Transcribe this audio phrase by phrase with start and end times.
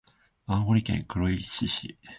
[0.47, 1.95] 青森県黒石市